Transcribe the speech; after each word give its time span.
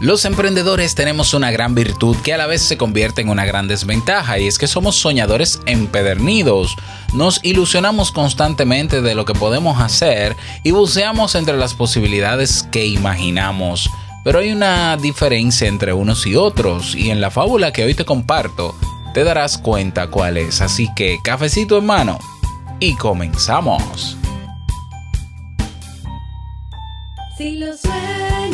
Los 0.00 0.24
emprendedores 0.24 0.94
tenemos 0.94 1.34
una 1.34 1.50
gran 1.50 1.74
virtud 1.74 2.16
que 2.22 2.34
a 2.34 2.36
la 2.36 2.46
vez 2.46 2.62
se 2.62 2.76
convierte 2.76 3.22
en 3.22 3.28
una 3.28 3.44
gran 3.44 3.68
desventaja 3.68 4.38
y 4.38 4.46
es 4.46 4.58
que 4.58 4.66
somos 4.66 4.96
soñadores 4.96 5.60
empedernidos. 5.66 6.76
Nos 7.14 7.40
ilusionamos 7.44 8.10
constantemente 8.10 9.02
de 9.02 9.14
lo 9.14 9.24
que 9.24 9.34
podemos 9.34 9.80
hacer 9.80 10.36
y 10.62 10.72
buceamos 10.72 11.36
entre 11.36 11.56
las 11.56 11.74
posibilidades 11.74 12.68
que 12.70 12.86
imaginamos. 12.86 13.88
Pero 14.24 14.40
hay 14.40 14.52
una 14.52 14.96
diferencia 14.96 15.68
entre 15.68 15.92
unos 15.92 16.26
y 16.26 16.34
otros 16.34 16.94
y 16.94 17.10
en 17.10 17.20
la 17.20 17.30
fábula 17.30 17.72
que 17.72 17.84
hoy 17.84 17.94
te 17.94 18.04
comparto 18.04 18.74
te 19.14 19.22
darás 19.22 19.58
cuenta 19.58 20.08
cuál 20.08 20.36
es. 20.36 20.60
Así 20.60 20.88
que 20.94 21.18
cafecito 21.22 21.78
en 21.78 21.86
mano 21.86 22.18
y 22.80 22.96
comenzamos. 22.96 24.18
Si 27.38 27.58
lo 27.58 27.76
sueñas, 27.76 28.53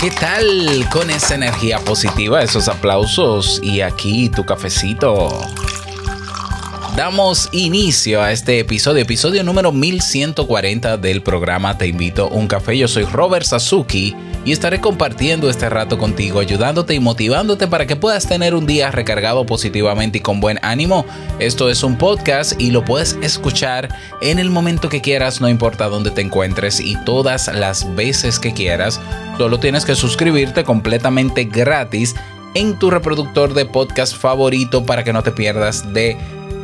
¿Qué 0.00 0.10
tal? 0.10 0.88
Con 0.90 1.10
esa 1.10 1.34
energía 1.34 1.78
positiva, 1.80 2.42
esos 2.42 2.68
aplausos 2.68 3.60
y 3.62 3.80
aquí 3.80 4.28
tu 4.28 4.44
cafecito. 4.44 5.28
Damos 6.96 7.48
inicio 7.52 8.22
a 8.22 8.32
este 8.32 8.60
episodio, 8.60 9.02
episodio 9.02 9.42
número 9.42 9.72
1140 9.72 10.96
del 10.96 11.22
programa 11.22 11.78
Te 11.78 11.86
invito 11.86 12.24
a 12.24 12.28
un 12.28 12.46
café. 12.46 12.76
Yo 12.76 12.88
soy 12.88 13.04
Robert 13.04 13.44
Sasuki 13.44 14.14
y 14.44 14.52
estaré 14.52 14.80
compartiendo 14.80 15.50
este 15.50 15.68
rato 15.68 15.98
contigo, 15.98 16.40
ayudándote 16.40 16.94
y 16.94 17.00
motivándote 17.00 17.66
para 17.66 17.86
que 17.86 17.96
puedas 17.96 18.26
tener 18.26 18.54
un 18.54 18.66
día 18.66 18.90
recargado 18.90 19.44
positivamente 19.46 20.18
y 20.18 20.20
con 20.20 20.40
buen 20.40 20.58
ánimo. 20.62 21.04
Esto 21.38 21.70
es 21.70 21.82
un 21.82 21.96
podcast 21.96 22.60
y 22.60 22.70
lo 22.70 22.84
puedes 22.84 23.18
escuchar 23.22 23.88
en 24.20 24.38
el 24.38 24.50
momento 24.50 24.88
que 24.88 25.00
quieras, 25.00 25.40
no 25.40 25.48
importa 25.48 25.88
dónde 25.88 26.10
te 26.10 26.20
encuentres 26.20 26.80
y 26.80 26.96
todas 27.04 27.48
las 27.48 27.94
veces 27.94 28.38
que 28.38 28.52
quieras. 28.52 29.00
Solo 29.36 29.60
tienes 29.60 29.84
que 29.84 29.94
suscribirte 29.94 30.64
completamente 30.64 31.44
gratis 31.44 32.14
en 32.54 32.78
tu 32.78 32.90
reproductor 32.90 33.54
de 33.54 33.66
podcast 33.66 34.16
favorito 34.16 34.84
para 34.84 35.04
que 35.04 35.12
no 35.12 35.22
te 35.22 35.32
pierdas 35.32 35.92
de 35.92 36.16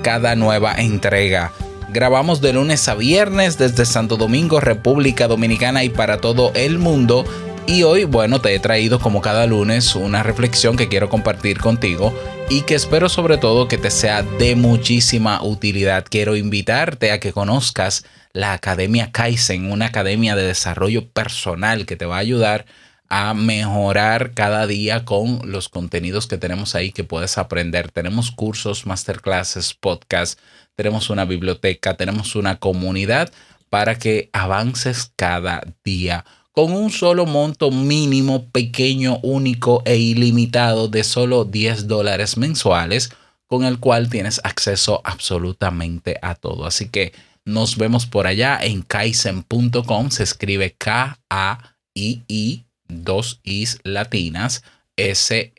cada 0.02 0.34
nueva 0.36 0.74
entrega. 0.74 1.52
Grabamos 1.94 2.40
de 2.40 2.52
lunes 2.52 2.88
a 2.88 2.94
viernes 2.96 3.56
desde 3.56 3.86
Santo 3.86 4.16
Domingo, 4.16 4.58
República 4.58 5.28
Dominicana 5.28 5.84
y 5.84 5.90
para 5.90 6.18
todo 6.18 6.50
el 6.54 6.78
mundo 6.80 7.24
y 7.66 7.82
hoy, 7.82 8.04
bueno, 8.04 8.40
te 8.40 8.54
he 8.54 8.58
traído 8.58 8.98
como 8.98 9.20
cada 9.20 9.46
lunes 9.46 9.94
una 9.94 10.22
reflexión 10.22 10.76
que 10.76 10.88
quiero 10.88 11.08
compartir 11.08 11.58
contigo 11.58 12.14
y 12.50 12.62
que 12.62 12.74
espero 12.74 13.08
sobre 13.08 13.38
todo 13.38 13.68
que 13.68 13.78
te 13.78 13.90
sea 13.90 14.22
de 14.22 14.54
muchísima 14.54 15.42
utilidad. 15.42 16.04
Quiero 16.08 16.36
invitarte 16.36 17.10
a 17.10 17.20
que 17.20 17.32
conozcas 17.32 18.04
la 18.32 18.52
Academia 18.52 19.12
Kaizen, 19.12 19.70
una 19.70 19.86
academia 19.86 20.36
de 20.36 20.42
desarrollo 20.42 21.08
personal 21.08 21.86
que 21.86 21.96
te 21.96 22.04
va 22.04 22.16
a 22.16 22.20
ayudar 22.20 22.66
a 23.08 23.32
mejorar 23.32 24.34
cada 24.34 24.66
día 24.66 25.04
con 25.04 25.40
los 25.50 25.68
contenidos 25.68 26.26
que 26.26 26.38
tenemos 26.38 26.74
ahí 26.74 26.92
que 26.92 27.04
puedes 27.04 27.38
aprender. 27.38 27.90
Tenemos 27.90 28.30
cursos, 28.30 28.86
masterclasses, 28.86 29.72
podcasts, 29.74 30.40
tenemos 30.74 31.08
una 31.08 31.24
biblioteca, 31.24 31.96
tenemos 31.96 32.36
una 32.36 32.58
comunidad 32.58 33.32
para 33.70 33.96
que 33.96 34.30
avances 34.32 35.12
cada 35.16 35.62
día 35.84 36.24
con 36.54 36.72
un 36.72 36.90
solo 36.90 37.26
monto 37.26 37.72
mínimo, 37.72 38.48
pequeño, 38.50 39.18
único 39.24 39.82
e 39.84 39.96
ilimitado 39.96 40.86
de 40.86 41.02
solo 41.02 41.44
10 41.44 41.88
dólares 41.88 42.36
mensuales, 42.36 43.10
con 43.48 43.64
el 43.64 43.80
cual 43.80 44.08
tienes 44.08 44.40
acceso 44.44 45.00
absolutamente 45.02 46.16
a 46.22 46.36
todo. 46.36 46.64
Así 46.64 46.88
que 46.88 47.12
nos 47.44 47.76
vemos 47.76 48.06
por 48.06 48.28
allá 48.28 48.60
en 48.62 48.82
kaizen.com. 48.82 50.10
Se 50.10 50.22
escribe 50.22 50.76
K-A-I-I, 50.78 52.64
dos 52.86 53.40
Is 53.42 53.80
latinas, 53.82 54.62
S-E-N.com. 54.96 55.54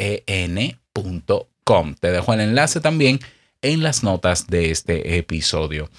Te 1.99 2.11
dejo 2.11 2.33
el 2.33 2.39
enlace 2.39 2.79
también 2.79 3.19
en 3.61 3.83
las 3.83 4.01
notas 4.01 4.47
de 4.47 4.71
este 4.71 5.17
episodio. 5.17 5.89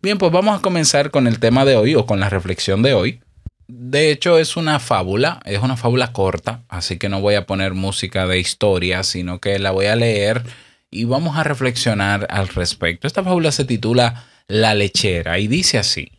Bien, 0.00 0.16
pues 0.16 0.32
vamos 0.32 0.58
a 0.58 0.62
comenzar 0.62 1.10
con 1.10 1.26
el 1.26 1.40
tema 1.40 1.66
de 1.66 1.76
hoy 1.76 1.94
o 1.94 2.06
con 2.06 2.20
la 2.20 2.30
reflexión 2.30 2.80
de 2.80 2.94
hoy. 2.94 3.20
De 3.68 4.12
hecho, 4.12 4.38
es 4.38 4.56
una 4.56 4.78
fábula, 4.78 5.40
es 5.44 5.60
una 5.60 5.76
fábula 5.76 6.12
corta, 6.12 6.62
así 6.68 6.98
que 6.98 7.08
no 7.08 7.20
voy 7.20 7.34
a 7.34 7.46
poner 7.46 7.74
música 7.74 8.26
de 8.26 8.38
historia, 8.38 9.02
sino 9.02 9.40
que 9.40 9.58
la 9.58 9.72
voy 9.72 9.86
a 9.86 9.96
leer 9.96 10.44
y 10.88 11.04
vamos 11.04 11.36
a 11.36 11.42
reflexionar 11.42 12.28
al 12.30 12.46
respecto. 12.48 13.08
Esta 13.08 13.24
fábula 13.24 13.50
se 13.50 13.64
titula 13.64 14.24
La 14.46 14.74
lechera 14.74 15.40
y 15.40 15.48
dice 15.48 15.78
así. 15.78 16.12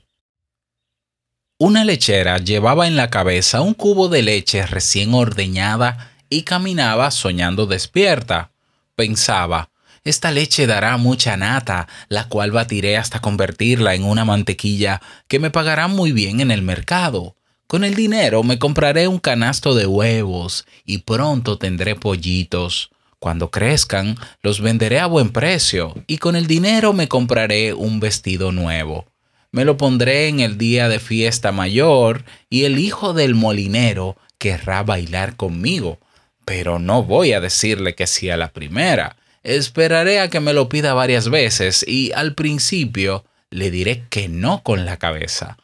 Una 1.57 1.85
lechera 1.85 2.37
llevaba 2.37 2.85
en 2.85 2.97
la 2.97 3.09
cabeza 3.09 3.61
un 3.61 3.73
cubo 3.73 4.09
de 4.09 4.23
leche 4.23 4.65
recién 4.65 5.13
ordeñada 5.13 6.11
y 6.29 6.43
caminaba 6.43 7.09
soñando 7.11 7.65
despierta. 7.65 8.51
Pensaba, 8.95 9.71
esta 10.03 10.31
leche 10.31 10.67
dará 10.67 10.97
mucha 10.97 11.37
nata, 11.37 11.87
la 12.09 12.27
cual 12.27 12.51
batiré 12.51 12.97
hasta 12.97 13.21
convertirla 13.21 13.95
en 13.95 14.03
una 14.03 14.25
mantequilla 14.25 15.01
que 15.27 15.39
me 15.39 15.49
pagará 15.49 15.87
muy 15.87 16.11
bien 16.11 16.41
en 16.41 16.51
el 16.51 16.61
mercado. 16.61 17.36
Con 17.67 17.83
el 17.83 17.95
dinero 17.95 18.44
me 18.44 18.59
compraré 18.59 19.09
un 19.09 19.19
canasto 19.19 19.75
de 19.75 19.85
huevos 19.85 20.66
y 20.85 21.00
pronto 21.00 21.57
tendré 21.57 21.95
pollitos. 21.95 22.91
Cuando 23.19 23.51
crezcan, 23.51 24.16
los 24.41 24.61
venderé 24.61 25.00
a 25.01 25.05
buen 25.05 25.31
precio 25.31 25.94
y 26.07 26.17
con 26.19 26.38
el 26.38 26.47
dinero 26.47 26.94
me 26.94 27.09
compraré 27.09 27.73
un 27.73 28.00
vestido 28.00 28.53
nuevo. 28.53 29.11
Me 29.51 29.66
lo 29.66 29.75
pondré 29.75 30.29
en 30.29 30.39
el 30.39 30.57
día 30.57 30.88
de 30.88 31.00
fiesta 31.00 31.51
mayor 31.51 32.23
y 32.50 32.63
el 32.63 32.79
hijo 32.79 33.13
del 33.13 33.35
molinero 33.35 34.16
querrá 34.38 34.83
bailar 34.83 35.35
conmigo. 35.35 36.00
Pero 36.45 36.79
no 36.79 37.03
voy 37.03 37.33
a 37.33 37.41
decirle 37.41 37.95
que 37.95 38.07
sí 38.07 38.29
a 38.29 38.38
la 38.38 38.53
primera. 38.53 39.17
Esperaré 39.44 40.22
a 40.22 40.29
que 40.29 40.39
me 40.39 40.53
lo 40.53 40.69
pida 40.69 40.94
varias 40.94 41.27
veces 41.27 41.83
y 41.85 42.13
al 42.13 42.33
principio 42.33 43.25
le 43.50 43.72
diré 43.72 44.06
que 44.09 44.29
no 44.29 44.63
con 44.63 44.85
la 44.85 44.95
cabeza 44.95 45.57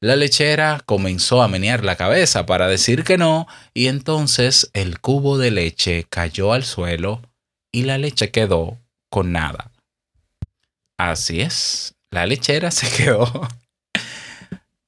la 0.00 0.16
lechera 0.16 0.82
comenzó 0.86 1.42
a 1.42 1.48
menear 1.48 1.84
la 1.84 1.96
cabeza 1.96 2.46
para 2.46 2.68
decir 2.68 3.04
que 3.04 3.18
no, 3.18 3.46
y 3.74 3.86
entonces 3.86 4.70
el 4.72 4.98
cubo 4.98 5.36
de 5.36 5.50
leche 5.50 6.06
cayó 6.08 6.54
al 6.54 6.64
suelo 6.64 7.20
y 7.70 7.82
la 7.82 7.98
leche 7.98 8.30
quedó 8.30 8.78
con 9.10 9.32
nada. 9.32 9.70
Así 10.96 11.42
es, 11.42 11.94
la 12.10 12.26
lechera 12.26 12.70
se 12.70 12.88
quedó 12.90 13.48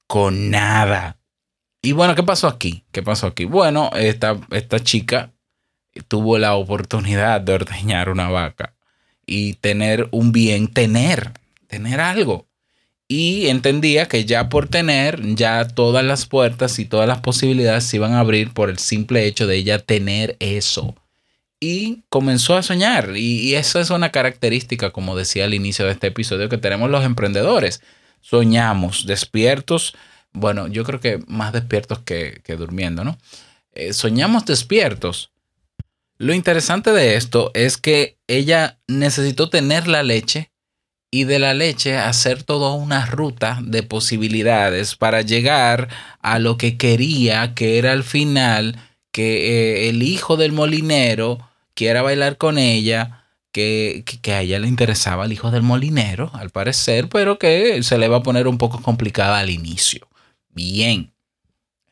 con 0.06 0.50
nada. 0.50 1.18
Y 1.82 1.92
bueno, 1.92 2.14
¿qué 2.14 2.22
pasó 2.22 2.48
aquí? 2.48 2.84
¿Qué 2.90 3.02
pasó 3.02 3.26
aquí? 3.26 3.44
Bueno, 3.44 3.90
esta, 3.94 4.38
esta 4.50 4.80
chica 4.80 5.32
tuvo 6.08 6.38
la 6.38 6.54
oportunidad 6.54 7.40
de 7.40 7.52
ordeñar 7.52 8.08
una 8.08 8.30
vaca 8.30 8.74
y 9.26 9.54
tener 9.54 10.08
un 10.10 10.32
bien, 10.32 10.68
tener, 10.68 11.32
tener 11.66 12.00
algo 12.00 12.46
y 13.12 13.48
entendía 13.48 14.08
que 14.08 14.24
ya 14.24 14.48
por 14.48 14.68
tener, 14.68 15.34
ya 15.34 15.68
todas 15.68 16.02
las 16.02 16.24
puertas 16.24 16.78
y 16.78 16.86
todas 16.86 17.06
las 17.06 17.20
posibilidades 17.20 17.84
se 17.84 17.98
iban 17.98 18.14
a 18.14 18.20
abrir 18.20 18.54
por 18.54 18.70
el 18.70 18.78
simple 18.78 19.26
hecho 19.26 19.46
de 19.46 19.56
ella 19.56 19.78
tener 19.80 20.34
eso. 20.40 20.94
Y 21.60 22.04
comenzó 22.08 22.56
a 22.56 22.62
soñar. 22.62 23.14
Y, 23.14 23.54
eso 23.54 23.80
es 23.80 23.90
una 23.90 24.10
característica, 24.12 24.92
como 24.92 25.14
decía 25.14 25.44
al 25.44 25.52
inicio 25.52 25.84
de 25.84 25.92
este 25.92 26.06
episodio, 26.06 26.48
que 26.48 26.56
tenemos 26.56 26.88
los 26.88 27.04
emprendedores. 27.04 27.82
Soñamos 28.22 29.04
despiertos, 29.04 29.94
bueno, 30.32 30.68
yo 30.68 30.82
creo 30.82 31.00
que 31.00 31.22
más 31.26 31.52
despiertos 31.52 31.98
que, 31.98 32.40
durmiendo, 32.56 33.04
¿no? 33.04 33.18
Eh, 33.74 33.92
soñamos 33.92 34.46
despiertos, 34.46 35.32
Lo 36.16 36.32
interesante 36.32 36.92
de 36.92 37.16
esto 37.16 37.50
es 37.52 37.76
que 37.76 38.16
ella 38.26 38.78
necesitó 38.86 39.50
tener 39.50 39.86
la 39.86 40.02
leche 40.02 40.51
y 41.14 41.24
de 41.24 41.38
la 41.38 41.52
leche 41.52 41.98
hacer 41.98 42.42
toda 42.42 42.72
una 42.72 43.04
ruta 43.04 43.58
de 43.62 43.82
posibilidades 43.82 44.96
para 44.96 45.20
llegar 45.20 45.88
a 46.20 46.38
lo 46.38 46.56
que 46.56 46.78
quería, 46.78 47.54
que 47.54 47.76
era 47.76 47.92
al 47.92 48.02
final 48.02 48.80
que 49.12 49.84
eh, 49.84 49.88
el 49.90 50.02
hijo 50.02 50.38
del 50.38 50.52
molinero 50.52 51.38
quiera 51.74 52.00
bailar 52.00 52.38
con 52.38 52.56
ella, 52.56 53.26
que, 53.52 54.04
que, 54.22 54.32
a 54.32 54.40
ella 54.40 54.58
le 54.58 54.68
interesaba 54.68 55.26
el 55.26 55.32
hijo 55.32 55.50
del 55.50 55.60
molinero, 55.60 56.30
al 56.32 56.48
parecer, 56.48 57.10
pero 57.10 57.38
que 57.38 57.82
se 57.82 57.98
le 57.98 58.08
va 58.08 58.16
a 58.16 58.22
poner 58.22 58.48
un 58.48 58.56
poco 58.56 58.80
complicada 58.80 59.38
al 59.38 59.50
inicio. 59.50 60.08
Bien, 60.48 61.12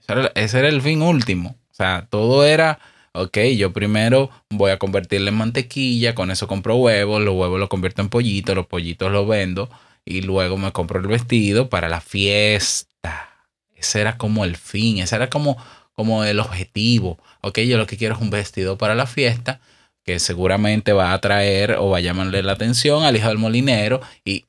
ese 0.01 0.13
era, 0.13 0.33
ese 0.35 0.59
era 0.61 0.69
el 0.69 0.81
fin 0.81 1.03
último. 1.03 1.59
O 1.71 1.75
sea, 1.75 2.07
todo 2.09 2.47
era 2.47 2.79
ok, 3.13 3.39
yo 3.57 3.73
primero 3.73 4.31
voy 4.51 4.71
a 4.71 4.79
convertirle 4.79 5.31
en 5.31 5.37
mantequilla, 5.37 6.15
con 6.15 6.31
eso 6.31 6.47
compro 6.47 6.77
huevos, 6.77 7.23
los 7.23 7.35
huevos 7.35 7.59
los 7.59 7.69
convierto 7.69 8.03
en 8.03 8.09
pollitos, 8.09 8.55
los 8.55 8.67
pollitos 8.67 9.11
los 9.11 9.27
vendo 9.29 9.71
y 10.05 10.23
luego 10.23 10.57
me 10.57 10.73
compro 10.73 11.01
el 11.01 11.07
vestido 11.07 11.69
para 11.69 11.89
la 11.89 12.01
fiesta. 12.01 13.49
Ese 13.75 14.01
era 14.01 14.17
como 14.19 14.45
el 14.45 14.57
fin, 14.57 14.99
ese 14.99 15.17
era 15.17 15.31
como, 15.31 15.57
como 15.95 16.25
el 16.25 16.41
objetivo. 16.41 17.19
Ok, 17.41 17.61
yo 17.61 17.79
lo 17.79 17.87
que 17.87 17.97
quiero 17.97 18.15
es 18.15 18.21
un 18.21 18.31
vestido 18.31 18.79
para 18.79 18.95
la 18.95 19.07
fiesta 19.07 19.61
que 20.05 20.19
seguramente 20.19 20.93
va 20.93 21.11
a 21.11 21.15
atraer 21.15 21.77
o 21.79 21.91
va 21.91 21.99
a 21.99 22.01
llamarle 22.01 22.43
la 22.43 22.53
atención 22.53 23.05
al 23.05 23.17
hijo 23.17 23.29
del 23.29 23.39
molinero 23.39 24.01
y 24.25 24.47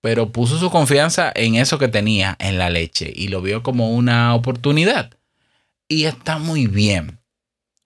pero 0.00 0.32
puso 0.32 0.58
su 0.58 0.70
confianza 0.70 1.32
en 1.34 1.54
eso 1.54 1.78
que 1.78 1.88
tenía, 1.88 2.36
en 2.38 2.58
la 2.58 2.68
leche, 2.68 3.10
y 3.16 3.28
lo 3.28 3.40
vio 3.40 3.62
como 3.62 3.94
una 3.94 4.34
oportunidad. 4.34 5.16
Y 5.88 6.04
está 6.04 6.38
muy 6.38 6.66
bien. 6.66 7.20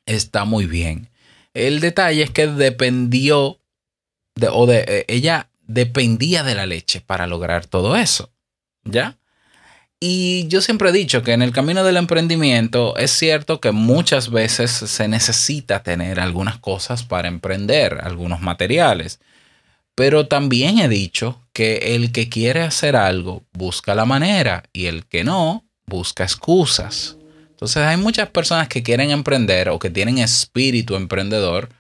Está 0.07 0.45
muy 0.45 0.67
bien. 0.67 1.11
El 1.55 1.81
detalle 1.81 2.23
es 2.23 2.31
que 2.31 2.47
dependió 2.47 3.61
de, 4.35 4.49
o 4.49 4.67
de 4.67 4.85
eh, 4.87 5.05
ella 5.09 5.51
dependía 5.63 6.43
de 6.43 6.55
la 6.55 6.67
leche 6.67 7.01
para 7.01 7.27
lograr 7.27 7.67
todo 7.67 7.97
eso. 7.97 8.33
¿Ya? 8.85 9.19
Y 10.01 10.47
yo 10.47 10.61
siempre 10.61 10.91
he 10.91 10.93
dicho 10.93 11.23
que 11.23 11.33
en 11.33 11.43
el 11.43 11.53
camino 11.53 11.83
del 11.83 11.97
emprendimiento 11.97 12.97
es 12.97 13.11
cierto 13.11 13.61
que 13.61 13.73
muchas 13.73 14.31
veces 14.31 14.71
se 14.71 15.09
necesita 15.09 15.83
tener 15.83 16.21
algunas 16.21 16.59
cosas 16.59 17.03
para 17.03 17.27
emprender, 17.27 17.99
algunos 18.03 18.41
materiales. 18.41 19.19
Pero 19.97 20.29
también 20.29 20.79
he 20.79 20.89
dicho 20.89 21.43
que 21.53 21.97
el 21.97 22.13
que 22.13 22.29
quiere 22.29 22.63
hacer 22.63 22.95
algo 22.95 23.43
busca 23.53 23.97
la 23.97 24.05
manera 24.05 24.63
y 24.73 24.87
el 24.87 25.05
que 25.07 25.25
no 25.25 25.65
busca 25.87 26.23
excusas. 26.23 27.18
Entonces 27.59 27.79
hay 27.79 27.97
muchas 27.97 28.29
personas 28.29 28.69
que 28.69 28.85
quieren 28.85 29.11
emprender 29.11 29.69
o 29.71 29.81
que 29.81 29.91
tienen 29.91 30.19
espíritu 30.19 30.95
emprendedor, 30.95 31.71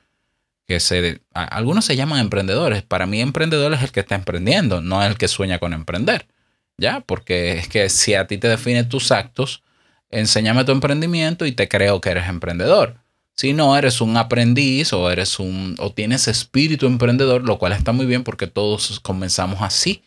que 0.66 0.80
se, 0.80 1.20
algunos 1.32 1.84
se 1.84 1.94
llaman 1.94 2.18
emprendedores. 2.18 2.82
Para 2.82 3.06
mí 3.06 3.20
emprendedor 3.20 3.72
es 3.72 3.82
el 3.84 3.92
que 3.92 4.00
está 4.00 4.16
emprendiendo, 4.16 4.80
no 4.80 5.04
el 5.04 5.16
que 5.16 5.28
sueña 5.28 5.60
con 5.60 5.72
emprender. 5.72 6.26
¿Ya? 6.78 7.00
Porque 7.02 7.58
es 7.58 7.68
que 7.68 7.88
si 7.90 8.14
a 8.14 8.26
ti 8.26 8.38
te 8.38 8.48
definen 8.48 8.88
tus 8.88 9.12
actos, 9.12 9.62
enséñame 10.10 10.64
tu 10.64 10.72
emprendimiento 10.72 11.46
y 11.46 11.52
te 11.52 11.68
creo 11.68 12.00
que 12.00 12.10
eres 12.10 12.28
emprendedor. 12.28 12.96
Si 13.36 13.52
no, 13.52 13.76
eres 13.76 14.00
un 14.00 14.16
aprendiz 14.16 14.92
o 14.92 15.12
eres 15.12 15.38
un 15.38 15.76
o 15.78 15.92
tienes 15.92 16.26
espíritu 16.26 16.86
emprendedor, 16.86 17.44
lo 17.44 17.56
cual 17.60 17.72
está 17.72 17.92
muy 17.92 18.06
bien 18.06 18.24
porque 18.24 18.48
todos 18.48 18.98
comenzamos 18.98 19.62
así. 19.62 20.02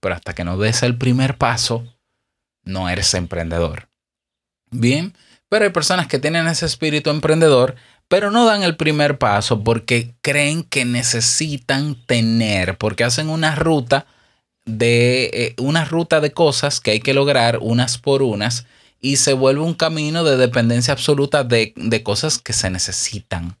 Pero 0.00 0.14
hasta 0.14 0.34
que 0.34 0.44
no 0.44 0.56
des 0.56 0.82
el 0.82 0.96
primer 0.96 1.36
paso, 1.36 1.84
no 2.64 2.88
eres 2.88 3.12
emprendedor. 3.12 3.88
Bien, 4.70 5.14
pero 5.48 5.64
hay 5.64 5.70
personas 5.70 6.06
que 6.06 6.18
tienen 6.18 6.46
ese 6.46 6.66
espíritu 6.66 7.10
emprendedor, 7.10 7.76
pero 8.08 8.30
no 8.30 8.44
dan 8.44 8.62
el 8.62 8.76
primer 8.76 9.18
paso 9.18 9.62
porque 9.64 10.14
creen 10.22 10.62
que 10.62 10.84
necesitan 10.84 11.96
tener, 12.06 12.76
porque 12.78 13.04
hacen 13.04 13.28
una 13.28 13.54
ruta 13.54 14.06
de 14.64 15.30
eh, 15.32 15.54
una 15.58 15.84
ruta 15.84 16.20
de 16.20 16.32
cosas 16.32 16.80
que 16.80 16.90
hay 16.92 17.00
que 17.00 17.14
lograr 17.14 17.58
unas 17.62 17.96
por 17.98 18.22
unas 18.22 18.66
y 19.00 19.16
se 19.16 19.32
vuelve 19.32 19.62
un 19.62 19.74
camino 19.74 20.24
de 20.24 20.36
dependencia 20.36 20.92
absoluta 20.92 21.44
de, 21.44 21.72
de 21.76 22.02
cosas 22.02 22.38
que 22.38 22.52
se 22.52 22.68
necesitan. 22.68 23.56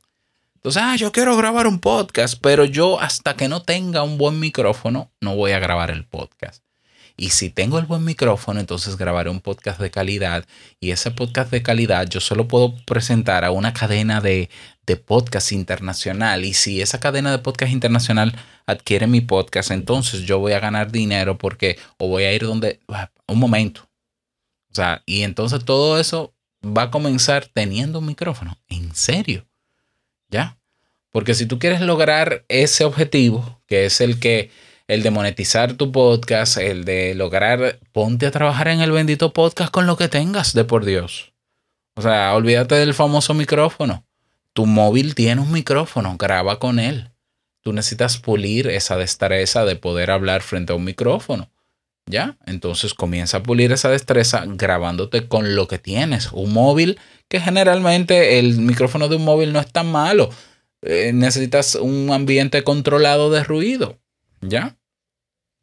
Entonces, 0.56 0.82
ah, 0.84 0.96
yo 0.96 1.12
quiero 1.12 1.36
grabar 1.36 1.66
un 1.66 1.78
podcast, 1.78 2.34
pero 2.42 2.64
yo 2.64 3.00
hasta 3.00 3.36
que 3.36 3.48
no 3.48 3.62
tenga 3.62 4.02
un 4.02 4.18
buen 4.18 4.40
micrófono, 4.40 5.10
no 5.20 5.36
voy 5.36 5.52
a 5.52 5.60
grabar 5.60 5.90
el 5.90 6.04
podcast. 6.04 6.62
Y 7.20 7.30
si 7.30 7.50
tengo 7.50 7.80
el 7.80 7.84
buen 7.84 8.04
micrófono, 8.04 8.60
entonces 8.60 8.96
grabaré 8.96 9.28
un 9.28 9.40
podcast 9.40 9.80
de 9.80 9.90
calidad. 9.90 10.46
Y 10.78 10.92
ese 10.92 11.10
podcast 11.10 11.50
de 11.50 11.64
calidad 11.64 12.06
yo 12.08 12.20
solo 12.20 12.46
puedo 12.46 12.76
presentar 12.84 13.44
a 13.44 13.50
una 13.50 13.74
cadena 13.74 14.20
de, 14.20 14.48
de 14.86 14.96
podcast 14.96 15.50
internacional. 15.50 16.44
Y 16.44 16.54
si 16.54 16.80
esa 16.80 17.00
cadena 17.00 17.32
de 17.32 17.38
podcast 17.38 17.72
internacional 17.72 18.36
adquiere 18.66 19.08
mi 19.08 19.20
podcast, 19.20 19.72
entonces 19.72 20.22
yo 20.22 20.38
voy 20.38 20.52
a 20.52 20.60
ganar 20.60 20.92
dinero 20.92 21.36
porque 21.36 21.76
o 21.96 22.06
voy 22.06 22.22
a 22.22 22.32
ir 22.32 22.42
donde... 22.42 22.78
Ah, 22.86 23.10
un 23.26 23.40
momento. 23.40 23.88
O 24.70 24.74
sea, 24.76 25.02
y 25.04 25.22
entonces 25.22 25.64
todo 25.64 25.98
eso 25.98 26.34
va 26.64 26.82
a 26.82 26.90
comenzar 26.92 27.46
teniendo 27.46 27.98
un 27.98 28.06
micrófono. 28.06 28.56
En 28.68 28.94
serio. 28.94 29.44
¿Ya? 30.30 30.56
Porque 31.10 31.34
si 31.34 31.46
tú 31.46 31.58
quieres 31.58 31.80
lograr 31.80 32.44
ese 32.46 32.84
objetivo, 32.84 33.60
que 33.66 33.86
es 33.86 34.00
el 34.00 34.20
que 34.20 34.52
el 34.88 35.02
de 35.02 35.10
monetizar 35.10 35.74
tu 35.74 35.92
podcast, 35.92 36.56
el 36.56 36.84
de 36.86 37.14
lograr, 37.14 37.78
ponte 37.92 38.26
a 38.26 38.30
trabajar 38.30 38.68
en 38.68 38.80
el 38.80 38.90
bendito 38.90 39.34
podcast 39.34 39.70
con 39.70 39.86
lo 39.86 39.98
que 39.98 40.08
tengas, 40.08 40.54
de 40.54 40.64
por 40.64 40.86
Dios. 40.86 41.34
O 41.94 42.02
sea, 42.02 42.34
olvídate 42.34 42.74
del 42.76 42.94
famoso 42.94 43.34
micrófono. 43.34 44.06
Tu 44.54 44.64
móvil 44.64 45.14
tiene 45.14 45.42
un 45.42 45.52
micrófono, 45.52 46.16
graba 46.16 46.58
con 46.58 46.80
él. 46.80 47.10
Tú 47.60 47.74
necesitas 47.74 48.16
pulir 48.16 48.68
esa 48.68 48.96
destreza 48.96 49.66
de 49.66 49.76
poder 49.76 50.10
hablar 50.10 50.40
frente 50.40 50.72
a 50.72 50.76
un 50.76 50.84
micrófono. 50.84 51.50
¿Ya? 52.06 52.38
Entonces 52.46 52.94
comienza 52.94 53.36
a 53.36 53.42
pulir 53.42 53.70
esa 53.72 53.90
destreza 53.90 54.44
grabándote 54.46 55.28
con 55.28 55.54
lo 55.54 55.68
que 55.68 55.78
tienes. 55.78 56.32
Un 56.32 56.54
móvil 56.54 56.98
que 57.28 57.40
generalmente 57.40 58.38
el 58.38 58.56
micrófono 58.56 59.08
de 59.08 59.16
un 59.16 59.24
móvil 59.26 59.52
no 59.52 59.60
es 59.60 59.70
tan 59.70 59.92
malo. 59.92 60.30
Eh, 60.80 61.12
necesitas 61.12 61.74
un 61.74 62.10
ambiente 62.10 62.64
controlado 62.64 63.30
de 63.30 63.44
ruido. 63.44 63.98
¿Ya? 64.40 64.77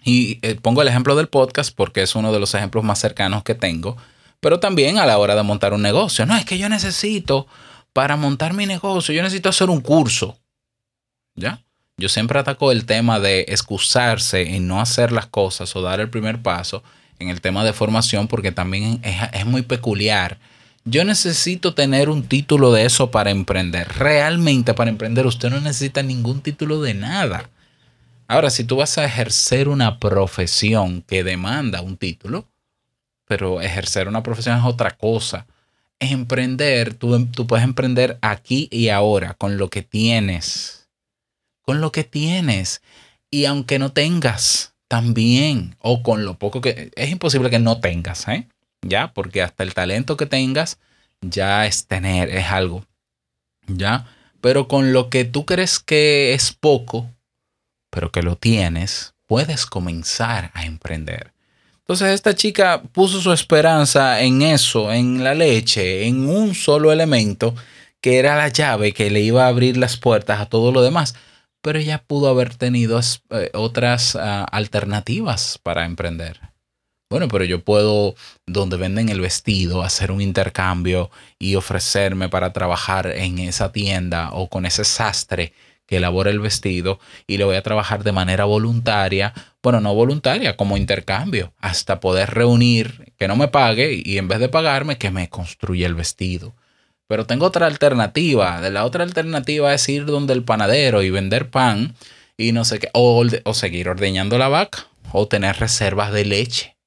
Y 0.05 0.37
eh, 0.43 0.55
pongo 0.61 0.83
el 0.83 0.87
ejemplo 0.87 1.15
del 1.15 1.27
podcast 1.27 1.75
porque 1.75 2.03
es 2.03 2.15
uno 2.15 2.31
de 2.31 2.39
los 2.39 2.53
ejemplos 2.53 2.83
más 2.83 2.99
cercanos 2.99 3.43
que 3.43 3.55
tengo, 3.55 3.97
pero 4.39 4.59
también 4.59 4.99
a 4.99 5.05
la 5.07 5.17
hora 5.17 5.35
de 5.35 5.41
montar 5.41 5.73
un 5.73 5.81
negocio. 5.81 6.27
No, 6.27 6.37
es 6.37 6.45
que 6.45 6.59
yo 6.59 6.69
necesito, 6.69 7.47
para 7.91 8.15
montar 8.15 8.53
mi 8.53 8.67
negocio, 8.67 9.15
yo 9.15 9.23
necesito 9.23 9.49
hacer 9.49 9.71
un 9.71 9.81
curso. 9.81 10.37
¿Ya? 11.35 11.59
Yo 11.97 12.07
siempre 12.07 12.37
ataco 12.37 12.71
el 12.71 12.85
tema 12.85 13.19
de 13.19 13.45
excusarse 13.47 14.55
en 14.55 14.67
no 14.67 14.79
hacer 14.79 15.11
las 15.11 15.25
cosas 15.25 15.75
o 15.75 15.81
dar 15.81 15.99
el 15.99 16.09
primer 16.09 16.39
paso 16.39 16.83
en 17.17 17.29
el 17.29 17.41
tema 17.41 17.63
de 17.63 17.73
formación 17.73 18.27
porque 18.27 18.51
también 18.51 18.99
es, 19.01 19.15
es 19.33 19.45
muy 19.47 19.63
peculiar. 19.63 20.37
Yo 20.83 21.03
necesito 21.03 21.73
tener 21.73 22.09
un 22.09 22.27
título 22.27 22.71
de 22.71 22.85
eso 22.85 23.09
para 23.09 23.31
emprender. 23.31 23.87
Realmente 23.97 24.75
para 24.75 24.91
emprender 24.91 25.25
usted 25.25 25.49
no 25.49 25.59
necesita 25.59 26.03
ningún 26.03 26.41
título 26.41 26.79
de 26.83 26.93
nada. 26.93 27.49
Ahora, 28.27 28.49
si 28.49 28.63
tú 28.63 28.77
vas 28.77 28.97
a 28.97 29.05
ejercer 29.05 29.67
una 29.67 29.99
profesión 29.99 31.01
que 31.03 31.23
demanda 31.23 31.81
un 31.81 31.97
título, 31.97 32.47
pero 33.25 33.61
ejercer 33.61 34.07
una 34.07 34.23
profesión 34.23 34.57
es 34.57 34.65
otra 34.65 34.91
cosa. 34.91 35.47
Emprender, 35.99 36.93
tú, 36.93 37.25
tú 37.27 37.47
puedes 37.47 37.63
emprender 37.63 38.17
aquí 38.21 38.67
y 38.71 38.89
ahora 38.89 39.33
con 39.33 39.57
lo 39.57 39.69
que 39.69 39.81
tienes. 39.81 40.89
Con 41.61 41.81
lo 41.81 41.91
que 41.91 42.03
tienes. 42.03 42.81
Y 43.29 43.45
aunque 43.45 43.79
no 43.79 43.91
tengas, 43.91 44.75
también. 44.87 45.75
O 45.79 46.03
con 46.03 46.25
lo 46.25 46.37
poco 46.37 46.61
que... 46.61 46.91
Es 46.95 47.09
imposible 47.09 47.49
que 47.49 47.59
no 47.59 47.79
tengas, 47.79 48.27
¿eh? 48.27 48.47
Ya, 48.81 49.13
porque 49.13 49.41
hasta 49.41 49.63
el 49.63 49.73
talento 49.73 50.17
que 50.17 50.25
tengas 50.25 50.79
ya 51.21 51.65
es 51.65 51.87
tener, 51.87 52.29
es 52.29 52.45
algo. 52.47 52.85
¿Ya? 53.67 54.05
Pero 54.41 54.67
con 54.67 54.93
lo 54.93 55.09
que 55.09 55.25
tú 55.25 55.45
crees 55.45 55.79
que 55.79 56.33
es 56.33 56.53
poco, 56.53 57.09
pero 57.95 58.11
que 58.11 58.21
lo 58.21 58.35
tienes, 58.35 59.15
puedes 59.25 59.65
comenzar 59.65 60.51
a 60.53 60.65
emprender. 60.65 61.31
Entonces 61.79 62.09
esta 62.09 62.35
chica 62.35 62.83
puso 62.91 63.21
su 63.21 63.31
esperanza 63.31 64.19
en 64.21 64.41
eso, 64.41 64.91
en 64.91 65.23
la 65.23 65.33
leche, 65.33 66.05
en 66.05 66.27
un 66.27 66.53
solo 66.55 66.91
elemento 66.91 67.55
que 68.01 68.19
era 68.19 68.35
la 68.35 68.49
llave 68.49 68.91
que 68.91 69.09
le 69.09 69.21
iba 69.21 69.45
a 69.45 69.47
abrir 69.47 69.77
las 69.77 69.95
puertas 69.95 70.41
a 70.41 70.47
todo 70.47 70.73
lo 70.73 70.81
demás. 70.81 71.15
Pero 71.61 71.79
ella 71.79 72.03
pudo 72.05 72.27
haber 72.27 72.53
tenido 72.55 72.99
eh, 73.29 73.49
otras 73.53 74.17
ah, 74.17 74.43
alternativas 74.51 75.57
para 75.63 75.85
emprender. 75.85 76.39
Bueno, 77.09 77.29
pero 77.29 77.45
yo 77.45 77.63
puedo, 77.63 78.15
donde 78.45 78.77
venden 78.77 79.07
el 79.07 79.21
vestido, 79.21 79.83
hacer 79.83 80.11
un 80.11 80.21
intercambio 80.21 81.11
y 81.39 81.55
ofrecerme 81.55 82.27
para 82.27 82.51
trabajar 82.51 83.07
en 83.07 83.39
esa 83.39 83.71
tienda 83.71 84.31
o 84.33 84.49
con 84.49 84.65
ese 84.65 84.83
sastre 84.83 85.53
que 85.85 85.97
elabora 85.97 86.31
el 86.31 86.39
vestido 86.39 86.99
y 87.27 87.37
lo 87.37 87.47
voy 87.47 87.55
a 87.55 87.63
trabajar 87.63 88.03
de 88.03 88.11
manera 88.11 88.45
voluntaria, 88.45 89.33
bueno, 89.61 89.81
no 89.81 89.93
voluntaria, 89.95 90.55
como 90.57 90.77
intercambio, 90.77 91.53
hasta 91.59 91.99
poder 91.99 92.31
reunir, 92.31 93.13
que 93.17 93.27
no 93.27 93.35
me 93.35 93.47
pague 93.47 94.01
y 94.03 94.17
en 94.17 94.27
vez 94.27 94.39
de 94.39 94.49
pagarme, 94.49 94.97
que 94.97 95.11
me 95.11 95.29
construya 95.29 95.87
el 95.87 95.95
vestido. 95.95 96.55
pero 97.07 97.25
tengo 97.25 97.45
otra 97.45 97.67
alternativa. 97.67 98.59
La 98.69 98.85
otra 98.85 99.03
alternativa 99.03 99.73
es 99.73 99.87
ir 99.89 100.05
donde 100.05 100.33
el 100.33 100.43
panadero 100.43 101.03
y 101.03 101.11
vender 101.11 101.49
pan 101.49 101.95
y 102.37 102.51
no 102.51 102.65
sé 102.65 102.79
qué, 102.79 102.89
o, 102.93 103.23
o 103.43 103.53
seguir 103.53 103.89
ordeñando 103.89 104.37
la 104.37 104.49
vaca, 104.49 104.87
o 105.11 105.27
tener 105.27 105.57
reservas 105.57 106.11
de 106.11 106.25
leche 106.25 106.77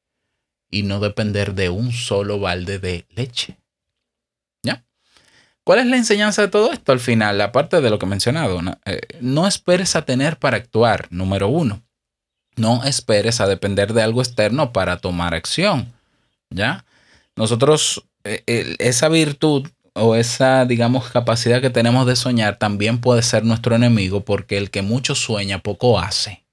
y 0.70 0.82
no 0.82 1.00
depender 1.00 1.54
de 1.54 1.70
un 1.70 1.92
solo 1.92 2.38
balde 2.38 2.78
de 2.78 3.06
leche. 3.14 3.56
¿Cuál 5.68 5.80
es 5.80 5.86
la 5.86 5.98
enseñanza 5.98 6.40
de 6.40 6.48
todo 6.48 6.72
esto 6.72 6.92
al 6.92 6.98
final? 6.98 7.38
Aparte 7.42 7.82
de 7.82 7.90
lo 7.90 7.98
que 7.98 8.06
he 8.06 8.08
mencionado, 8.08 8.62
no, 8.62 8.78
eh, 8.86 9.02
no 9.20 9.46
esperes 9.46 9.96
a 9.96 10.06
tener 10.06 10.38
para 10.38 10.56
actuar, 10.56 11.08
número 11.10 11.48
uno. 11.48 11.82
No 12.56 12.84
esperes 12.84 13.42
a 13.42 13.46
depender 13.46 13.92
de 13.92 14.00
algo 14.00 14.22
externo 14.22 14.72
para 14.72 14.96
tomar 14.96 15.34
acción. 15.34 15.92
¿Ya? 16.48 16.86
Nosotros, 17.36 18.02
eh, 18.24 18.76
esa 18.78 19.10
virtud 19.10 19.68
o 19.92 20.14
esa, 20.14 20.64
digamos, 20.64 21.10
capacidad 21.10 21.60
que 21.60 21.68
tenemos 21.68 22.06
de 22.06 22.16
soñar 22.16 22.56
también 22.56 22.98
puede 22.98 23.20
ser 23.20 23.44
nuestro 23.44 23.76
enemigo 23.76 24.24
porque 24.24 24.56
el 24.56 24.70
que 24.70 24.80
mucho 24.80 25.14
sueña 25.14 25.58
poco 25.58 26.00
hace. 26.00 26.46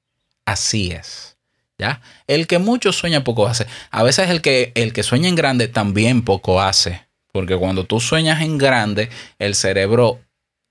Así 0.44 0.92
es. 0.92 1.38
¿Ya? 1.78 2.02
El 2.28 2.48
que 2.48 2.60
mucho 2.60 2.92
sueña 2.92 3.24
poco 3.24 3.48
hace. 3.48 3.66
A 3.92 4.04
veces 4.04 4.30
el 4.30 4.42
que, 4.42 4.74
el 4.76 4.92
que 4.92 5.04
sueña 5.04 5.30
en 5.30 5.36
grande 5.36 5.70
también 5.70 6.22
poco 6.22 6.62
hace. 6.62 7.05
Porque 7.36 7.58
cuando 7.58 7.84
tú 7.84 8.00
sueñas 8.00 8.42
en 8.42 8.58
grande, 8.58 9.10
el 9.40 9.56
cerebro 9.56 10.22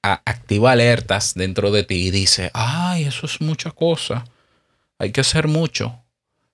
activa 0.01 0.73
alertas 0.73 1.35
dentro 1.35 1.71
de 1.71 1.83
ti 1.83 2.07
y 2.07 2.11
dice, 2.11 2.51
ay, 2.55 3.05
eso 3.05 3.27
es 3.27 3.43
mucha 3.43 3.71
cosa. 3.71 4.25
Hay 4.99 5.13
que 5.13 5.21
hacer 5.21 5.47
mucho. 5.47 6.01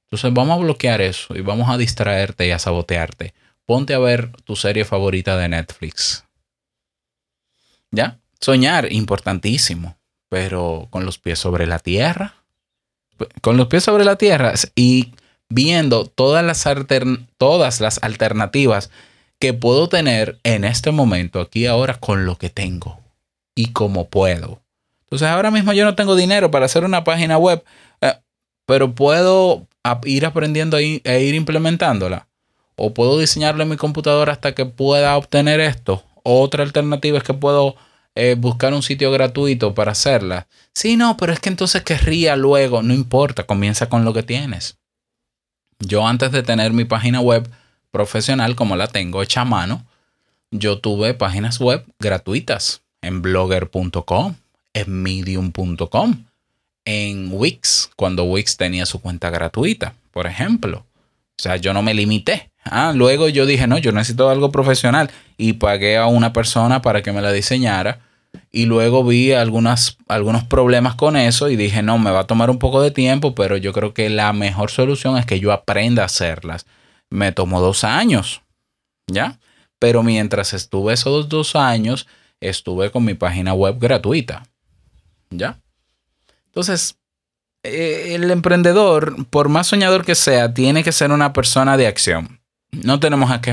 Entonces 0.07 0.35
vamos 0.35 0.59
a 0.59 0.63
bloquear 0.63 1.01
eso 1.01 1.37
y 1.37 1.43
vamos 1.43 1.71
a 1.71 1.79
distraerte 1.79 2.49
y 2.49 2.51
a 2.51 2.59
sabotearte 2.59 3.35
ponte 3.71 3.95
a 3.95 4.01
ver 4.01 4.33
tu 4.43 4.57
serie 4.57 4.85
favorita 4.85 5.37
de 5.37 5.49
Netflix. 5.49 6.25
¿Ya? 7.93 8.19
Soñar, 8.41 8.93
importantísimo, 8.93 9.97
pero 10.29 10.89
con 10.91 11.07
los 11.07 11.19
pies 11.19 11.39
sobre 11.39 11.69
la 11.69 11.79
tierra. 11.79 12.35
Con 13.43 13.57
los 13.57 13.69
pies 13.69 13.85
sobre 13.85 14.05
la 14.05 14.17
tierra 14.17 14.55
y 14.75 15.15
viendo 15.49 16.05
todas 16.05 16.45
las, 16.45 16.65
todas 17.39 17.81
las 17.81 18.03
alternativas 18.03 18.91
que 19.41 19.55
puedo 19.55 19.89
tener 19.89 20.39
en 20.45 20.65
este 20.65 20.93
momento, 20.93 21.41
aquí 21.41 21.67
ahora, 21.67 21.95
con 21.95 22.27
lo 22.27 22.37
que 22.37 22.51
tengo 22.51 23.01
y 23.55 23.73
como 23.73 24.09
puedo. 24.09 24.61
Entonces 25.05 25.27
ahora 25.27 25.51
mismo 25.51 25.73
yo 25.73 25.85
no 25.85 25.97
tengo 25.97 26.15
dinero 26.15 26.51
para 26.51 26.67
hacer 26.67 26.85
una 26.85 27.03
página 27.03 27.39
web, 27.39 27.65
eh, 28.01 28.15
pero 28.67 28.95
puedo 28.95 29.67
ir 30.05 30.27
aprendiendo 30.27 30.79
e 30.79 31.01
ir 31.23 31.35
implementándola 31.35 32.29
o 32.77 32.95
puedo 32.95 33.19
diseñarlo 33.19 33.63
en 33.63 33.71
mi 33.71 33.77
computadora 33.77 34.33
hasta 34.33 34.55
que 34.55 34.67
pueda 34.67 35.17
obtener 35.17 35.61
esto. 35.61 36.03
Otra 36.23 36.63
alternativa 36.63 37.19
es 37.19 37.25
que 37.25 37.35
puedo 37.35 37.77
eh, 38.15 38.37
buscar 38.39 38.73
un 38.73 38.83
sitio 38.83 39.11
gratuito 39.11 39.75
para 39.75 39.93
hacerla. 39.93 40.47
Sí, 40.75 40.97
no, 40.97 41.17
pero 41.17 41.33
es 41.33 41.41
que 41.41 41.49
entonces 41.49 41.83
querría 41.83 42.37
luego, 42.37 42.83
no 42.83 42.95
importa, 42.95 43.45
comienza 43.45 43.89
con 43.89 44.05
lo 44.05 44.13
que 44.13 44.23
tienes. 44.23 44.79
Yo 45.79 46.07
antes 46.07 46.31
de 46.31 46.43
tener 46.43 46.73
mi 46.73 46.85
página 46.85 47.21
web 47.21 47.51
profesional 47.91 48.57
como 48.57 48.77
la 48.77 48.89
tengo 48.89 49.23
hecha 49.23 49.43
a 49.43 49.45
mano, 49.45 49.85
yo 50.51 50.79
tuve 50.79 51.15
páginas 51.15 51.61
web 51.61 51.85
gratuitas 51.99 52.83
en 53.03 53.23
blogger.com, 53.23 54.35
en 54.75 55.03
medium.com, 55.03 56.25
en 56.85 57.29
Wix, 57.33 57.91
cuando 57.97 58.25
Wix 58.25 58.57
tenía 58.57 58.87
su 58.87 59.01
cuenta 59.01 59.31
gratuita, 59.31 59.95
por 60.11 60.27
ejemplo. 60.27 60.85
O 61.39 61.43
sea, 61.43 61.57
yo 61.57 61.73
no 61.73 61.83
me 61.83 61.95
limité. 61.95 62.51
Ah, 62.65 62.93
luego 62.95 63.29
yo 63.29 63.47
dije, 63.47 63.67
no, 63.67 63.79
yo 63.79 63.93
necesito 63.93 64.29
algo 64.29 64.51
profesional 64.53 65.11
y 65.39 65.55
pagué 65.55 65.97
a 65.97 66.07
una 66.07 66.33
persona 66.33 66.83
para 66.83 67.03
que 67.03 67.13
me 67.13 67.23
la 67.23 67.33
diseñara. 67.33 68.01
Y 68.53 68.67
luego 68.67 69.05
vi 69.05 69.33
algunas, 69.33 69.97
algunos 70.09 70.45
problemas 70.45 70.95
con 70.97 71.17
eso 71.17 71.49
y 71.49 71.57
dije, 71.57 71.83
no, 71.83 71.99
me 71.99 72.11
va 72.11 72.21
a 72.21 72.27
tomar 72.27 72.51
un 72.51 72.59
poco 72.59 72.83
de 72.83 72.91
tiempo, 72.91 73.35
pero 73.35 73.57
yo 73.57 73.73
creo 73.73 73.95
que 73.95 74.11
la 74.11 74.33
mejor 74.33 74.71
solución 74.71 75.17
es 75.17 75.27
que 75.27 75.41
yo 75.41 75.53
aprenda 75.53 76.03
a 76.03 76.07
hacerlas. 76.07 76.67
Me 77.11 77.33
tomó 77.33 77.61
dos 77.61 77.85
años, 77.85 78.43
¿ya? 79.07 79.39
Pero 79.79 80.03
mientras 80.03 80.53
estuve 80.53 80.95
esos 80.95 81.29
dos 81.29 81.57
años, 81.57 82.07
estuve 82.41 82.91
con 82.91 83.05
mi 83.05 83.15
página 83.15 83.53
web 83.53 83.79
gratuita, 83.79 84.45
¿ya? 85.31 85.61
Entonces, 86.47 86.97
eh, 87.63 88.15
el 88.15 88.31
emprendedor, 88.31 89.27
por 89.27 89.49
más 89.49 89.67
soñador 89.67 90.05
que 90.05 90.15
sea, 90.15 90.55
tiene 90.55 90.83
que 90.83 90.93
ser 90.93 91.11
una 91.11 91.33
persona 91.33 91.77
de 91.77 91.87
acción. 91.87 92.41
No 92.73 93.01
tenemos 93.01 93.37
que 93.41 93.51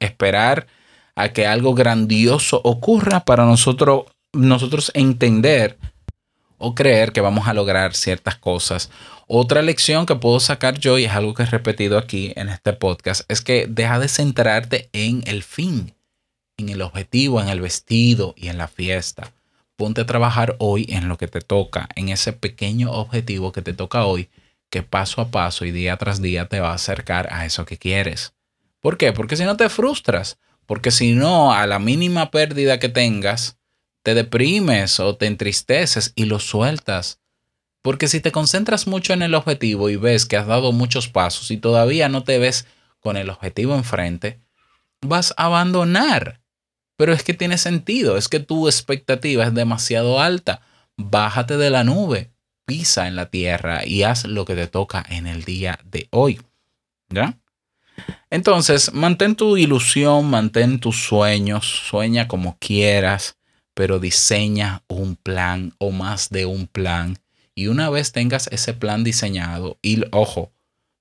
esperar 0.00 0.66
a 1.14 1.28
que 1.30 1.46
algo 1.46 1.74
grandioso 1.74 2.60
ocurra 2.64 3.24
para 3.24 3.44
nosotros, 3.44 4.04
nosotros 4.32 4.90
entender 4.94 5.78
o 6.58 6.74
creer 6.74 7.12
que 7.12 7.20
vamos 7.20 7.48
a 7.48 7.54
lograr 7.54 7.94
ciertas 7.94 8.36
cosas. 8.36 8.90
Otra 9.26 9.62
lección 9.62 10.06
que 10.06 10.14
puedo 10.14 10.40
sacar 10.40 10.78
yo, 10.78 10.98
y 10.98 11.04
es 11.04 11.12
algo 11.12 11.34
que 11.34 11.42
he 11.42 11.46
repetido 11.46 11.98
aquí 11.98 12.32
en 12.36 12.48
este 12.48 12.72
podcast, 12.72 13.22
es 13.30 13.42
que 13.42 13.66
deja 13.68 13.98
de 13.98 14.08
centrarte 14.08 14.88
en 14.92 15.22
el 15.26 15.42
fin, 15.42 15.94
en 16.56 16.68
el 16.68 16.82
objetivo, 16.82 17.40
en 17.40 17.48
el 17.48 17.60
vestido 17.60 18.34
y 18.36 18.48
en 18.48 18.58
la 18.58 18.68
fiesta. 18.68 19.32
Ponte 19.76 20.02
a 20.02 20.06
trabajar 20.06 20.56
hoy 20.58 20.86
en 20.88 21.08
lo 21.08 21.18
que 21.18 21.28
te 21.28 21.40
toca, 21.40 21.88
en 21.96 22.08
ese 22.08 22.32
pequeño 22.32 22.92
objetivo 22.92 23.52
que 23.52 23.62
te 23.62 23.74
toca 23.74 24.06
hoy, 24.06 24.30
que 24.70 24.82
paso 24.82 25.20
a 25.20 25.30
paso 25.30 25.64
y 25.64 25.70
día 25.70 25.96
tras 25.96 26.22
día 26.22 26.48
te 26.48 26.60
va 26.60 26.70
a 26.70 26.74
acercar 26.74 27.28
a 27.32 27.44
eso 27.44 27.64
que 27.66 27.78
quieres. 27.78 28.32
¿Por 28.80 28.96
qué? 28.96 29.12
Porque 29.12 29.36
si 29.36 29.44
no 29.44 29.56
te 29.56 29.68
frustras. 29.68 30.38
Porque 30.66 30.90
si 30.90 31.12
no, 31.12 31.52
a 31.52 31.66
la 31.66 31.78
mínima 31.78 32.30
pérdida 32.30 32.78
que 32.78 32.88
tengas, 32.88 33.56
te 34.06 34.14
deprimes 34.14 35.00
o 35.00 35.16
te 35.16 35.26
entristeces 35.26 36.12
y 36.14 36.26
lo 36.26 36.38
sueltas. 36.38 37.18
Porque 37.82 38.06
si 38.06 38.20
te 38.20 38.30
concentras 38.30 38.86
mucho 38.86 39.12
en 39.12 39.20
el 39.20 39.34
objetivo 39.34 39.90
y 39.90 39.96
ves 39.96 40.26
que 40.26 40.36
has 40.36 40.46
dado 40.46 40.70
muchos 40.70 41.08
pasos 41.08 41.50
y 41.50 41.56
todavía 41.56 42.08
no 42.08 42.22
te 42.22 42.38
ves 42.38 42.68
con 43.00 43.16
el 43.16 43.30
objetivo 43.30 43.74
enfrente, 43.74 44.38
vas 45.00 45.34
a 45.36 45.46
abandonar. 45.46 46.40
Pero 46.96 47.12
es 47.12 47.24
que 47.24 47.34
tiene 47.34 47.58
sentido, 47.58 48.16
es 48.16 48.28
que 48.28 48.38
tu 48.38 48.68
expectativa 48.68 49.42
es 49.42 49.52
demasiado 49.52 50.20
alta. 50.20 50.60
Bájate 50.96 51.56
de 51.56 51.70
la 51.70 51.82
nube, 51.82 52.30
pisa 52.64 53.08
en 53.08 53.16
la 53.16 53.28
tierra 53.28 53.84
y 53.84 54.04
haz 54.04 54.24
lo 54.24 54.44
que 54.44 54.54
te 54.54 54.68
toca 54.68 55.04
en 55.08 55.26
el 55.26 55.42
día 55.42 55.80
de 55.84 56.06
hoy. 56.12 56.40
¿Ya? 57.08 57.36
Entonces, 58.30 58.92
mantén 58.92 59.34
tu 59.34 59.56
ilusión, 59.56 60.30
mantén 60.30 60.78
tus 60.78 60.94
sueños, 60.94 61.66
sueña 61.88 62.28
como 62.28 62.56
quieras, 62.60 63.36
pero 63.76 63.98
diseña 63.98 64.82
un 64.88 65.16
plan 65.16 65.74
o 65.76 65.90
más 65.90 66.30
de 66.30 66.46
un 66.46 66.66
plan. 66.66 67.18
Y 67.54 67.66
una 67.66 67.90
vez 67.90 68.10
tengas 68.10 68.46
ese 68.46 68.72
plan 68.72 69.04
diseñado, 69.04 69.78
y 69.82 70.02
ojo, 70.12 70.50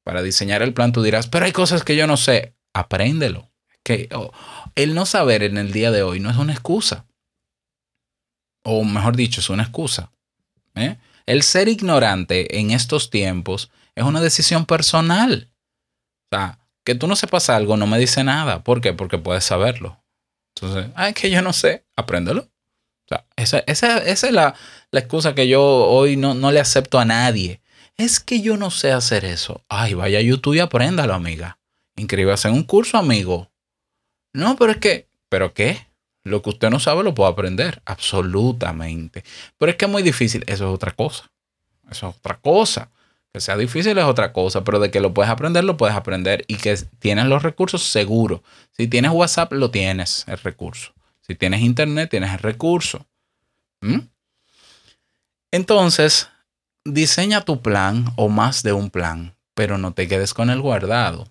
para 0.04 0.22
diseñar 0.22 0.62
el 0.62 0.74
plan 0.74 0.92
tú 0.92 1.02
dirás, 1.02 1.28
pero 1.28 1.46
hay 1.46 1.54
cosas 1.54 1.86
que 1.86 1.96
yo 1.96 2.06
no 2.06 2.18
sé, 2.18 2.54
apréndelo. 2.74 3.50
Que 3.82 4.10
el 4.76 4.94
no 4.94 5.06
saber 5.06 5.44
en 5.44 5.58
el 5.58 5.72
día 5.72 5.90
de 5.90 6.04
hoy 6.04 6.20
no 6.20 6.30
es 6.30 6.36
una 6.36 6.52
excusa. 6.52 7.06
O 8.64 8.84
mejor 8.84 9.16
dicho, 9.16 9.40
es 9.40 9.50
una 9.50 9.64
excusa. 9.64 10.12
¿eh? 10.76 10.98
El 11.26 11.44
ser 11.44 11.70
ignorante 11.70 12.60
en 12.60 12.72
estos 12.72 13.10
tiempos 13.10 13.72
es 13.96 14.04
una 14.04 14.20
decisión 14.20 14.66
personal. 14.66 15.50
O 16.30 16.36
sea, 16.36 16.60
que 16.84 16.96
tú 16.96 17.08
no 17.08 17.16
sepas 17.16 17.50
algo 17.50 17.78
no 17.78 17.88
me 17.88 18.00
dice 18.00 18.26
nada. 18.26 18.66
¿Por 18.66 18.82
qué? 18.82 18.92
Porque 18.92 19.18
puedes 19.18 19.46
saberlo. 19.46 20.04
Entonces, 20.56 20.92
ay, 20.96 21.14
que 21.14 21.30
yo 21.30 21.42
no 21.42 21.54
sé, 21.54 21.86
apréndelo. 21.96 22.50
O 23.06 23.08
sea, 23.08 23.26
esa, 23.36 23.60
esa, 23.68 23.98
esa 24.00 24.28
es 24.28 24.34
la, 24.34 24.56
la, 24.92 25.00
excusa 25.00 25.36
que 25.36 25.48
yo 25.48 25.64
hoy 25.64 26.18
no, 26.18 26.34
no 26.34 26.52
le 26.52 26.60
acepto 26.60 27.00
a 27.00 27.06
nadie. 27.06 27.62
Es 27.98 28.20
que 28.20 28.42
yo 28.42 28.58
no 28.58 28.72
sé 28.72 28.92
hacer 28.92 29.26
eso. 29.26 29.64
Ay, 29.70 29.94
vaya 29.94 30.20
a 30.20 30.22
YouTube 30.22 30.56
y 30.56 30.60
apréndalo, 30.60 31.14
amiga. 31.14 31.60
Inscríbase 31.96 32.48
en 32.48 32.56
un 32.56 32.64
curso, 32.64 32.98
amigo. 32.98 33.52
No, 34.34 34.56
pero 34.58 34.72
es 34.72 34.78
que, 34.78 35.08
¿pero 35.30 35.54
qué? 35.54 35.88
Lo 36.24 36.42
que 36.42 36.50
usted 36.50 36.70
no 36.70 36.80
sabe 36.80 37.04
lo 37.04 37.14
puede 37.14 37.32
aprender. 37.32 37.82
Absolutamente. 37.86 39.24
Pero 39.58 39.72
es 39.72 39.78
que 39.78 39.86
es 39.86 39.92
muy 39.92 40.04
difícil. 40.04 40.44
Eso 40.48 40.68
es 40.68 40.74
otra 40.74 40.92
cosa. 40.92 41.32
Eso 41.90 42.10
es 42.10 42.16
otra 42.18 42.40
cosa. 42.40 42.90
Que 43.32 43.40
sea 43.42 43.58
difícil 43.58 43.98
es 43.98 44.06
otra 44.06 44.32
cosa, 44.34 44.64
pero 44.64 44.80
de 44.80 44.90
que 44.92 45.02
lo 45.02 45.14
puedes 45.14 45.30
aprender, 45.30 45.64
lo 45.66 45.78
puedes 45.78 45.96
aprender 45.96 46.46
y 46.48 46.56
que 46.56 46.76
tienes 47.00 47.26
los 47.26 47.44
recursos 47.44 47.84
seguro. 47.84 48.44
Si 48.72 48.88
tienes 48.88 49.12
WhatsApp, 49.12 49.52
lo 49.52 49.72
tienes, 49.72 50.24
el 50.28 50.38
recurso. 50.38 50.94
Si 51.26 51.36
tienes 51.36 51.62
internet, 51.62 52.10
tienes 52.10 52.32
el 52.34 52.40
recurso. 52.40 53.06
¿Mm? 53.82 54.00
Entonces, 55.52 56.30
diseña 56.84 57.42
tu 57.42 57.62
plan 57.62 58.06
o 58.16 58.30
más 58.30 58.64
de 58.64 58.74
un 58.74 58.90
plan, 58.90 59.36
pero 59.54 59.78
no 59.78 59.94
te 59.94 60.08
quedes 60.08 60.34
con 60.34 60.50
el 60.50 60.62
guardado. 60.62 61.28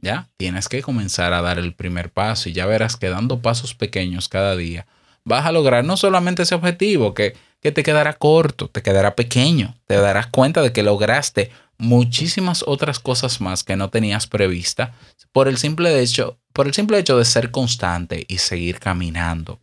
¿Ya? 0.00 0.28
Tienes 0.36 0.68
que 0.68 0.80
comenzar 0.80 1.32
a 1.32 1.42
dar 1.42 1.58
el 1.58 1.74
primer 1.74 2.10
paso 2.10 2.48
y 2.48 2.52
ya 2.52 2.66
verás 2.66 2.96
que 2.96 3.08
dando 3.08 3.42
pasos 3.42 3.74
pequeños 3.74 4.28
cada 4.28 4.54
día 4.54 4.86
vas 5.24 5.44
a 5.44 5.52
lograr 5.52 5.84
no 5.84 5.96
solamente 5.96 6.44
ese 6.44 6.54
objetivo, 6.54 7.12
que 7.12 7.36
que 7.60 7.72
te 7.72 7.82
quedará 7.82 8.14
corto, 8.14 8.68
te 8.68 8.82
quedará 8.82 9.16
pequeño, 9.16 9.74
te 9.86 9.96
darás 9.96 10.28
cuenta 10.28 10.62
de 10.62 10.72
que 10.72 10.82
lograste 10.82 11.50
muchísimas 11.76 12.64
otras 12.66 12.98
cosas 12.98 13.40
más 13.40 13.64
que 13.64 13.76
no 13.76 13.90
tenías 13.90 14.26
prevista 14.26 14.94
por 15.32 15.48
el 15.48 15.58
simple 15.58 16.00
hecho, 16.00 16.38
por 16.58 16.66
el 16.66 16.74
simple 16.74 16.98
hecho 16.98 17.16
de 17.16 17.24
ser 17.24 17.52
constante 17.52 18.24
y 18.26 18.38
seguir 18.38 18.80
caminando. 18.80 19.60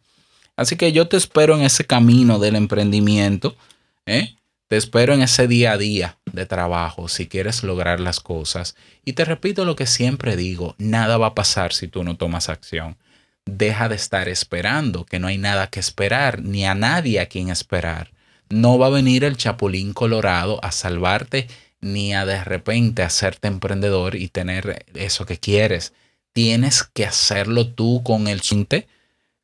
Así 0.56 0.78
que 0.78 0.94
yo 0.94 1.10
te 1.10 1.18
espero 1.18 1.54
en 1.54 1.64
ese 1.64 1.84
camino 1.84 2.40
del 2.40 2.56
emprendimiento. 2.56 3.58
¿eh? 4.06 4.38
Te 4.70 4.78
espero 4.78 5.14
en 5.14 5.22
ese 5.22 5.50
día 5.50 5.74
a 5.74 5.78
día 5.78 6.18
de 6.32 6.46
trabajo 6.46 7.10
si 7.10 7.28
quieres 7.28 7.64
lograr 7.64 8.00
las 8.00 8.22
cosas. 8.22 8.78
Y 9.04 9.12
te 9.12 9.25
repito 9.25 9.66
lo 9.66 9.75
que 9.75 9.88
siempre 9.88 10.38
digo, 10.38 10.74
nada 10.78 11.18
va 11.18 11.28
a 11.28 11.36
pasar 11.36 11.74
si 11.74 11.90
tú 11.90 12.06
no 12.06 12.16
tomas 12.16 12.48
acción. 12.48 12.96
Deja 13.44 13.90
de 13.90 13.96
estar 13.96 14.30
esperando, 14.30 15.06
que 15.06 15.20
no 15.20 15.28
hay 15.28 15.38
nada 15.38 15.68
que 15.68 15.82
esperar, 15.82 16.44
ni 16.44 16.66
a 16.66 16.75
nadie 16.75 17.20
a 17.20 17.25
quien 17.25 17.50
esperar. 17.50 18.12
No 18.50 18.78
va 18.78 18.88
a 18.88 18.92
venir 18.92 19.25
el 19.25 19.36
chapulín 19.36 19.92
colorado 19.92 20.64
a 20.64 20.72
salvarte, 20.72 21.50
ni 21.82 22.14
a 22.14 22.25
de 22.25 22.42
repente 22.42 23.04
hacerte 23.04 23.50
emprendedor 23.50 24.16
y 24.16 24.30
tener 24.30 24.86
eso 24.94 25.25
que 25.25 25.38
quieres. 25.38 25.92
Tienes 26.36 26.84
que 26.84 27.06
hacerlo 27.06 27.65
tú 27.65 28.04
con 28.04 28.27
el 28.27 28.42
sinte. 28.42 28.89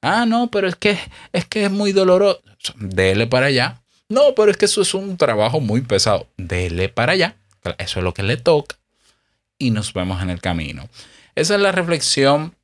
Ah, 0.01 0.25
no, 0.25 0.51
pero 0.51 0.67
es 0.67 0.75
que 0.75 0.99
es 1.31 1.45
que 1.45 1.63
es 1.63 1.71
muy 1.71 1.93
doloroso. 1.93 2.41
Dele 2.75 3.27
para 3.27 3.45
allá. 3.45 3.81
No, 4.09 4.35
pero 4.35 4.51
es 4.51 4.57
que 4.57 4.65
eso 4.65 4.81
es 4.81 4.93
un 4.93 5.15
trabajo 5.15 5.61
muy 5.61 5.79
pesado. 5.79 6.27
Dele 6.35 6.89
para 6.89 7.13
allá. 7.13 7.37
Eso 7.77 7.99
es 7.99 8.03
lo 8.03 8.13
que 8.13 8.23
le 8.23 8.35
toca. 8.35 8.75
Y 9.57 9.71
nos 9.71 9.93
vemos 9.93 10.21
en 10.21 10.29
el 10.31 10.41
camino. 10.41 10.89
Esa 11.33 11.55
es 11.55 11.61
la 11.61 11.71
reflexión 11.71 12.55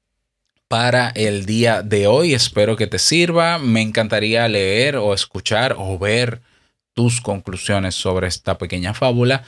para 0.67 1.07
el 1.12 1.46
día 1.46 1.81
de 1.81 2.07
hoy. 2.07 2.34
Espero 2.34 2.75
que 2.75 2.88
te 2.88 3.00
sirva. 3.00 3.60
Me 3.60 3.81
encantaría 3.81 4.46
leer 4.50 4.98
o 4.98 5.13
escuchar 5.13 5.74
o 5.77 5.98
ver 5.98 6.41
tus 6.93 7.22
conclusiones 7.22 7.96
sobre 7.96 8.27
esta 8.27 8.57
pequeña 8.57 8.93
fábula. 8.93 9.46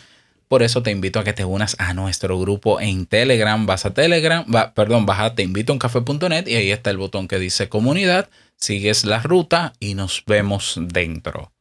Por 0.50 0.63
eso 0.63 0.82
te 0.82 0.89
invito 0.89 1.20
a 1.20 1.24
que 1.24 1.32
te 1.32 1.46
unas 1.46 1.75
a 1.77 1.94
nuestro 1.94 2.39
grupo 2.39 2.82
en 2.82 3.06
Telegram. 3.06 3.68
Vas 3.68 3.86
a 3.86 3.94
Telegram, 3.94 4.44
perdón, 4.74 5.06
vas 5.06 5.20
a 5.20 5.36
te 5.36 5.44
invito 5.44 5.74
a 5.74 6.44
y 6.48 6.56
ahí 6.56 6.72
está 6.72 6.89
el 6.89 6.98
botón 6.98 7.27
que 7.27 7.38
dice 7.38 7.70
comunidad. 7.70 8.29
Sigues 8.58 9.06
la 9.06 9.22
ruta 9.22 9.74
y 9.79 9.94
nos 9.94 10.24
vemos 10.25 10.79
dentro. 10.82 11.51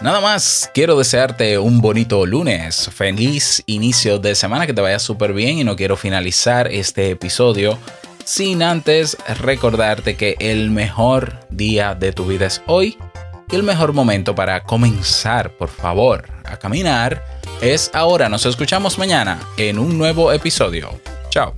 Nada 0.00 0.20
más, 0.20 0.70
quiero 0.72 0.96
desearte 0.96 1.58
un 1.58 1.80
bonito 1.80 2.26
lunes, 2.26 2.88
feliz 2.94 3.64
inicio 3.66 4.20
de 4.20 4.36
semana, 4.36 4.68
que 4.68 4.74
te 4.74 4.80
vaya 4.80 5.00
súper 5.00 5.32
bien 5.32 5.58
y 5.58 5.64
no 5.64 5.74
quiero 5.74 5.96
finalizar 5.96 6.68
este 6.68 7.10
episodio 7.10 7.76
sin 8.24 8.62
antes 8.62 9.16
recordarte 9.40 10.14
que 10.14 10.36
el 10.38 10.70
mejor 10.70 11.40
día 11.50 11.96
de 11.96 12.12
tu 12.12 12.24
vida 12.26 12.46
es 12.46 12.62
hoy 12.68 12.96
el 13.52 13.62
mejor 13.62 13.92
momento 13.92 14.34
para 14.34 14.64
comenzar, 14.64 15.56
por 15.56 15.68
favor, 15.68 16.24
a 16.44 16.56
caminar 16.56 17.22
es 17.60 17.90
ahora. 17.92 18.28
Nos 18.28 18.46
escuchamos 18.46 18.98
mañana 18.98 19.38
en 19.56 19.78
un 19.78 19.96
nuevo 19.98 20.32
episodio. 20.32 20.90
Chao. 21.28 21.54